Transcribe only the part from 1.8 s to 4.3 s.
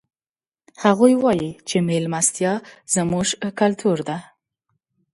مېلمستیا زموږ کلتور ده